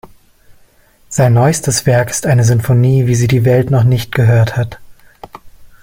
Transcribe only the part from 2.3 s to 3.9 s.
Sinfonie, wie sie die Welt noch